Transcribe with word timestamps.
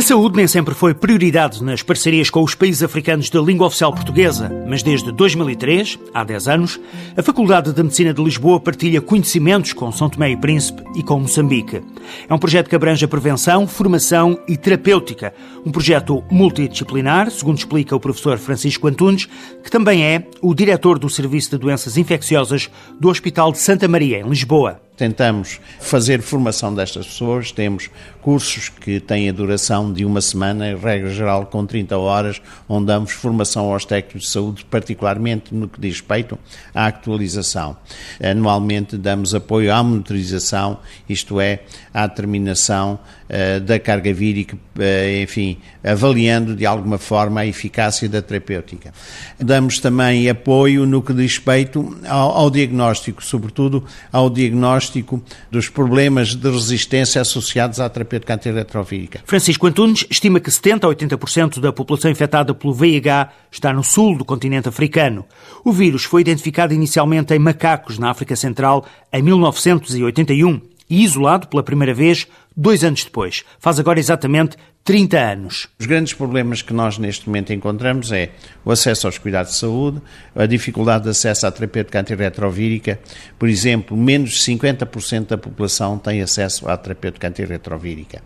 A 0.00 0.02
saúde 0.02 0.38
nem 0.38 0.46
sempre 0.46 0.74
foi 0.74 0.94
prioridade 0.94 1.62
nas 1.62 1.82
parcerias 1.82 2.30
com 2.30 2.42
os 2.42 2.54
países 2.54 2.82
africanos 2.82 3.28
da 3.28 3.38
língua 3.38 3.66
oficial 3.66 3.92
portuguesa, 3.92 4.50
mas 4.66 4.82
desde 4.82 5.12
2003, 5.12 5.98
há 6.14 6.24
10 6.24 6.48
anos, 6.48 6.80
a 7.14 7.22
Faculdade 7.22 7.70
de 7.70 7.82
Medicina 7.82 8.14
de 8.14 8.24
Lisboa 8.24 8.58
partilha 8.58 9.02
conhecimentos 9.02 9.74
com 9.74 9.92
São 9.92 10.08
Tomé 10.08 10.30
e 10.30 10.38
Príncipe 10.38 10.82
e 10.96 11.02
com 11.02 11.20
Moçambique. 11.20 11.82
É 12.26 12.32
um 12.32 12.38
projeto 12.38 12.70
que 12.70 12.74
abrange 12.74 13.04
a 13.04 13.08
prevenção, 13.08 13.66
formação 13.66 14.40
e 14.48 14.56
terapêutica. 14.56 15.34
Um 15.66 15.70
projeto 15.70 16.24
multidisciplinar, 16.30 17.30
segundo 17.30 17.58
explica 17.58 17.94
o 17.94 18.00
professor 18.00 18.38
Francisco 18.38 18.88
Antunes, 18.88 19.28
que 19.62 19.70
também 19.70 20.02
é 20.02 20.26
o 20.40 20.54
diretor 20.54 20.98
do 20.98 21.10
Serviço 21.10 21.50
de 21.50 21.58
Doenças 21.58 21.98
Infecciosas 21.98 22.70
do 22.98 23.10
Hospital 23.10 23.52
de 23.52 23.58
Santa 23.58 23.86
Maria, 23.86 24.20
em 24.20 24.30
Lisboa 24.30 24.80
tentamos 25.00 25.58
fazer 25.80 26.20
formação 26.20 26.74
destas 26.74 27.06
pessoas. 27.06 27.50
Temos 27.50 27.88
cursos 28.20 28.68
que 28.68 29.00
têm 29.00 29.30
a 29.30 29.32
duração 29.32 29.90
de 29.90 30.04
uma 30.04 30.20
semana, 30.20 30.68
em 30.68 30.76
regra 30.76 31.08
geral 31.08 31.46
com 31.46 31.64
30 31.64 31.96
horas, 31.96 32.42
onde 32.68 32.88
damos 32.88 33.12
formação 33.12 33.72
aos 33.72 33.86
técnicos 33.86 34.24
de 34.24 34.28
saúde, 34.28 34.66
particularmente 34.66 35.54
no 35.54 35.66
que 35.66 35.80
diz 35.80 35.94
respeito 35.94 36.38
à 36.74 36.88
atualização. 36.88 37.78
Anualmente 38.22 38.98
damos 38.98 39.34
apoio 39.34 39.72
à 39.72 39.82
monitorização, 39.82 40.78
isto 41.08 41.40
é, 41.40 41.60
à 41.94 42.06
determinação 42.06 42.98
uh, 43.30 43.60
da 43.60 43.78
carga 43.78 44.12
vírica, 44.12 44.54
uh, 44.54 45.22
enfim, 45.22 45.56
avaliando 45.82 46.54
de 46.54 46.66
alguma 46.66 46.98
forma 46.98 47.40
a 47.40 47.46
eficácia 47.46 48.06
da 48.06 48.20
terapêutica. 48.20 48.92
Damos 49.38 49.78
também 49.78 50.28
apoio 50.28 50.84
no 50.84 51.00
que 51.00 51.14
diz 51.14 51.36
respeito 51.36 51.96
ao, 52.06 52.32
ao 52.32 52.50
diagnóstico, 52.50 53.24
sobretudo 53.24 53.82
ao 54.12 54.28
diagnóstico 54.28 54.89
diagnóstico 54.90 55.22
dos 55.50 55.68
problemas 55.68 56.34
de 56.34 56.50
resistência 56.50 57.20
associados 57.20 57.80
à 57.80 57.88
terapêutica 57.88 58.34
antirretrovírica. 58.34 59.22
Francisco 59.24 59.66
Antunes 59.66 60.06
estima 60.10 60.40
que 60.40 60.50
70 60.50 60.86
a 60.86 60.90
80% 60.90 61.60
da 61.60 61.72
população 61.72 62.10
infectada 62.10 62.52
pelo 62.52 62.74
VIH 62.74 63.30
está 63.50 63.72
no 63.72 63.84
sul 63.84 64.18
do 64.18 64.24
continente 64.24 64.68
africano. 64.68 65.24
O 65.64 65.72
vírus 65.72 66.04
foi 66.04 66.20
identificado 66.20 66.74
inicialmente 66.74 67.32
em 67.34 67.38
macacos 67.38 67.98
na 67.98 68.10
África 68.10 68.34
Central 68.34 68.84
em 69.12 69.22
1981 69.22 70.60
e 70.90 71.04
isolado 71.04 71.46
pela 71.46 71.62
primeira 71.62 71.94
vez 71.94 72.26
dois 72.56 72.84
anos 72.84 73.04
depois. 73.04 73.44
Faz 73.58 73.78
agora 73.78 74.00
exatamente 74.00 74.56
30 74.82 75.18
anos. 75.18 75.68
Os 75.78 75.86
grandes 75.86 76.14
problemas 76.14 76.62
que 76.62 76.72
nós 76.72 76.98
neste 76.98 77.26
momento 77.28 77.52
encontramos 77.52 78.10
é 78.10 78.30
o 78.64 78.72
acesso 78.72 79.06
aos 79.06 79.18
cuidados 79.18 79.52
de 79.52 79.58
saúde, 79.58 80.00
a 80.34 80.46
dificuldade 80.46 81.04
de 81.04 81.10
acesso 81.10 81.46
à 81.46 81.50
terapêutica 81.50 82.00
antirretrovírica. 82.00 82.98
Por 83.38 83.48
exemplo, 83.48 83.96
menos 83.96 84.30
de 84.30 84.38
50% 84.38 85.26
da 85.28 85.38
população 85.38 85.98
tem 85.98 86.22
acesso 86.22 86.68
à 86.68 86.76
terapêutica 86.76 87.28
antirretrovírica. 87.28 88.22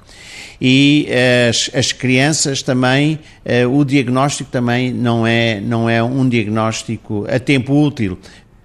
E 0.60 1.08
as, 1.50 1.70
as 1.74 1.92
crianças 1.92 2.62
também, 2.62 3.18
eh, 3.44 3.66
o 3.66 3.84
diagnóstico 3.84 4.50
também 4.50 4.92
não 4.92 5.26
é, 5.26 5.60
não 5.60 5.90
é 5.90 6.02
um 6.02 6.26
diagnóstico 6.28 7.26
a 7.28 7.38
tempo 7.38 7.74
útil 7.74 8.16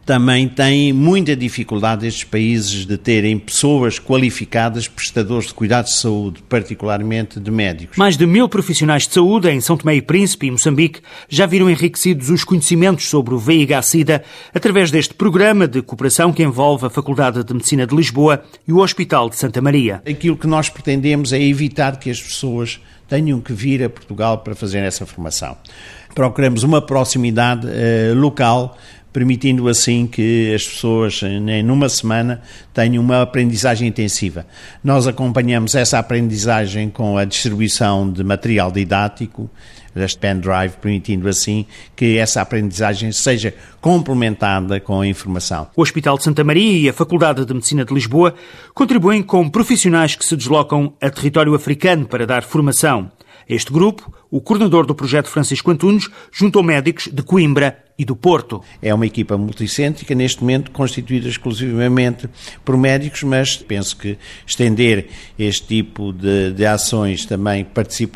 também 0.09 0.49
têm 0.49 0.91
muita 0.91 1.35
dificuldade 1.35 2.07
estes 2.07 2.23
países 2.23 2.83
de 2.83 2.97
terem 2.97 3.38
pessoas 3.38 3.99
qualificadas, 3.99 4.88
prestadores 4.88 5.49
de 5.49 5.53
cuidados 5.53 5.91
de 5.91 5.97
saúde, 5.99 6.41
particularmente 6.49 7.39
de 7.39 7.52
médicos. 7.52 7.95
Mais 7.95 8.17
de 8.17 8.25
mil 8.25 8.49
profissionais 8.49 9.07
de 9.07 9.13
saúde 9.13 9.52
em 9.52 9.61
São 9.61 9.77
Tomé 9.77 9.97
e 9.97 10.02
Príncipe 10.02 10.47
e 10.47 10.52
Moçambique 10.52 11.02
já 11.30 11.45
viram 11.45 11.69
enriquecidos 11.69 12.31
os 12.31 12.43
conhecimentos 12.43 13.07
sobre 13.07 13.35
o 13.35 13.37
VIH-Sida 13.37 14.23
através 14.52 14.89
deste 14.89 15.13
programa 15.13 15.67
de 15.67 15.80
cooperação 15.83 16.33
que 16.33 16.41
envolve 16.41 16.87
a 16.87 16.89
Faculdade 16.89 17.43
de 17.43 17.53
Medicina 17.53 17.85
de 17.85 17.95
Lisboa 17.95 18.43
e 18.67 18.73
o 18.73 18.80
Hospital 18.80 19.30
de 19.30 19.35
Santa 19.35 19.61
Maria. 19.61 20.02
Aquilo 20.09 20.35
que 20.35 20.47
nós 20.47 20.69
pretendemos 20.69 21.31
é 21.31 21.39
evitar 21.39 21.99
que 21.99 22.09
as 22.09 22.19
pessoas 22.19 22.80
tenham 23.07 23.39
que 23.41 23.53
vir 23.53 23.83
a 23.83 23.89
Portugal 23.89 24.39
para 24.39 24.55
fazer 24.55 24.80
essa 24.80 25.05
formação. 25.05 25.55
Procuramos 26.15 26.63
uma 26.63 26.81
proximidade 26.81 27.67
uh, 27.67 28.15
local 28.15 28.75
permitindo 29.11 29.67
assim 29.67 30.05
que 30.08 30.53
as 30.53 30.67
pessoas, 30.67 31.21
em 31.23 31.64
numa 31.64 31.89
semana, 31.89 32.42
tenham 32.73 33.03
uma 33.03 33.21
aprendizagem 33.21 33.87
intensiva. 33.87 34.45
Nós 34.83 35.08
acompanhamos 35.08 35.75
essa 35.75 35.99
aprendizagem 35.99 36.89
com 36.89 37.17
a 37.17 37.25
distribuição 37.25 38.11
de 38.11 38.23
material 38.23 38.71
didático, 38.71 39.49
deste 39.93 40.19
pendrive, 40.19 40.77
permitindo 40.80 41.27
assim 41.27 41.65
que 41.95 42.17
essa 42.17 42.42
aprendizagem 42.42 43.11
seja 43.11 43.53
complementada 43.81 44.80
com 44.80 45.02
a 45.02 45.08
informação. 45.08 45.67
O 45.75 45.81
Hospital 45.81 46.17
de 46.17 46.23
Santa 46.23 46.43
Maria 46.43 46.80
e 46.80 46.89
a 46.89 46.93
Faculdade 46.93 47.45
de 47.45 47.53
Medicina 47.53 47.83
de 47.83 47.93
Lisboa 47.93 48.33
contribuem 48.73 49.21
com 49.23 49.49
profissionais 49.49 50.15
que 50.15 50.25
se 50.25 50.36
deslocam 50.36 50.93
a 51.02 51.09
território 51.09 51.55
africano 51.55 52.05
para 52.05 52.25
dar 52.25 52.43
formação. 52.43 53.11
Este 53.48 53.73
grupo, 53.73 54.14
o 54.32 54.42
coordenador 54.42 54.86
do 54.86 54.95
projeto 54.95 55.30
Francisco 55.30 55.72
Antunes, 55.72 56.08
juntou 56.32 56.64
médicos 56.64 57.08
de 57.12 57.23
Coimbra 57.23 57.84
e 58.00 58.06
do 58.06 58.16
Porto. 58.16 58.64
É 58.82 58.94
uma 58.94 59.06
equipa 59.06 59.38
multicêntrica, 59.38 60.16
neste 60.16 60.40
momento 60.40 60.72
constituída 60.72 61.28
exclusivamente 61.28 62.30
por 62.64 62.78
médicos, 62.78 63.23
mas 63.23 63.58
penso 63.58 63.98
que 63.98 64.17
estender 64.48 65.10
este 65.38 65.67
tipo 65.67 66.14
de, 66.14 66.54
de 66.54 66.66
ações 66.66 67.26
também 67.26 67.67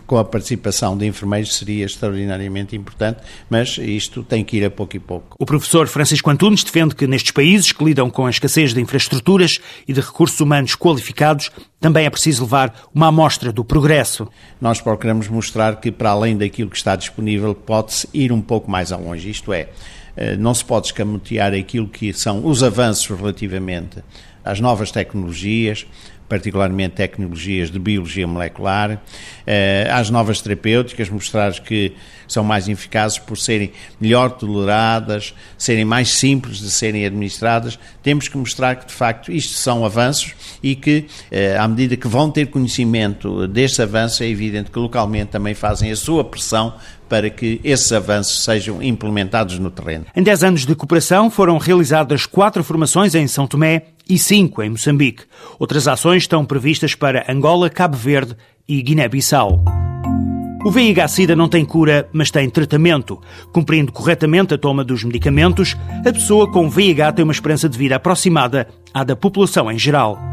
com 0.08 0.18
a 0.18 0.24
participação 0.24 0.98
de 0.98 1.06
enfermeiros 1.06 1.56
seria 1.56 1.86
extraordinariamente 1.86 2.78
importante, 2.78 3.20
mas 3.50 3.78
isto 3.78 4.24
tem 4.24 4.44
que 4.46 4.58
ir 4.58 4.66
a 4.66 4.72
pouco 4.72 4.96
e 4.96 5.00
pouco. 5.00 5.36
O 5.38 5.46
professor 5.46 5.86
Francisco 5.88 6.30
Antunes 6.30 6.64
defende 6.64 6.96
que 6.96 7.06
nestes 7.06 7.32
países 7.32 7.74
que 7.74 7.84
lidam 7.84 8.10
com 8.10 8.26
a 8.26 8.30
escassez 8.30 8.74
de 8.74 8.80
infraestruturas 8.80 9.60
e 9.86 9.92
de 9.92 10.00
recursos 10.00 10.40
humanos 10.40 10.76
qualificados, 10.76 11.52
também 11.82 12.06
é 12.06 12.10
preciso 12.10 12.44
levar 12.44 12.74
uma 12.96 13.08
amostra 13.08 13.52
do 13.52 13.66
progresso. 13.66 14.30
Nós 14.62 14.80
procuramos 14.80 15.28
mostrar 15.28 15.82
que, 15.82 15.92
para 16.04 16.12
além 16.12 16.36
daquilo 16.36 16.70
que 16.70 16.76
está 16.76 16.98
disponível, 16.98 17.56
pode-se 17.56 18.10
ir 18.14 18.34
um 18.34 18.42
pouco 18.42 18.70
mais 18.70 18.92
longe. 18.92 19.30
Isto 19.30 19.54
é, 19.54 19.70
eh, 20.18 20.36
não 20.36 20.54
se 20.54 20.66
pode 20.66 20.88
escamotear 20.88 21.54
aquilo 21.54 21.88
que 21.88 22.12
são 22.12 22.46
os 22.46 22.62
avanços 22.62 23.18
relativamente 23.18 24.04
às 24.44 24.60
novas 24.60 24.92
tecnologias, 24.92 25.88
particularmente 26.28 26.96
tecnologias 26.96 27.70
de 27.70 27.80
biologia 27.80 28.28
molecular, 28.28 29.02
eh, 29.46 29.88
às 29.92 30.10
novas 30.10 30.42
terapêuticas, 30.42 31.10
mostrar 31.10 31.54
que 31.60 31.94
são 32.28 32.44
mais 32.44 32.68
eficazes 32.68 33.20
por 33.20 33.38
serem 33.38 33.72
melhor 34.00 34.32
toleradas, 34.32 35.34
serem 35.58 35.86
mais 35.86 36.10
simples 36.10 36.58
de 36.58 36.72
serem 36.72 37.06
administradas. 37.06 37.78
Temos 38.02 38.28
que 38.28 38.38
mostrar 38.38 38.76
que, 38.76 38.88
de 38.88 38.94
facto, 38.94 39.32
isto 39.32 39.54
são 39.54 39.86
avanços 39.86 40.34
e 40.62 40.76
que, 40.76 41.06
eh, 41.32 41.56
à 41.58 41.68
medida 41.68 41.96
que 41.96 42.08
vão 42.08 42.32
ter 42.32 42.48
conhecimento 42.48 43.48
destes 43.48 43.80
avanços, 43.80 44.22
é 44.22 44.28
evidente 44.28 44.72
que 44.72 44.80
localmente 44.80 45.32
também 45.32 45.54
fazem 45.54 45.92
a 45.92 45.96
sua 45.96 46.24
pressão 46.24 46.74
para 47.14 47.30
que 47.30 47.62
esses 47.64 47.92
avanços 47.92 48.44
sejam 48.44 48.82
implementados 48.82 49.60
no 49.60 49.70
terreno. 49.70 50.06
Em 50.16 50.24
10 50.24 50.44
anos 50.44 50.66
de 50.66 50.74
cooperação 50.74 51.30
foram 51.30 51.60
realizadas 51.60 52.26
quatro 52.26 52.64
formações 52.64 53.14
em 53.14 53.28
São 53.28 53.46
Tomé 53.46 53.84
e 54.10 54.18
cinco 54.18 54.62
em 54.62 54.70
Moçambique. 54.70 55.24
Outras 55.60 55.88
estão 56.16 56.46
previstas 56.46 56.96
para 56.96 57.26
Angola, 57.30 57.70
Cabo 57.70 57.98
Verde 57.98 58.36
e 58.68 58.82
Guiné-Bissau. 58.82 59.64
O 60.66 60.72
VIH-Sida 60.72 61.36
não 61.36 61.50
tem 61.50 61.66
cura, 61.66 62.08
mas 62.14 62.32
tem 62.32 62.50
tratamento. 62.50 63.20
Cumprindo 63.52 63.92
corretamente 63.92 64.54
a 64.54 64.58
toma 64.58 64.84
dos 64.84 65.04
medicamentos, 65.04 65.76
a 66.06 66.14
pessoa 66.14 66.50
com 66.50 66.70
VIH 66.70 67.12
tem 67.12 67.24
uma 67.24 67.34
esperança 67.34 67.68
de 67.68 67.78
vida 67.78 67.98
aproximada 67.98 68.68
à 68.94 69.04
da 69.04 69.16
população 69.16 69.70
em 69.70 69.78
geral. 69.78 70.33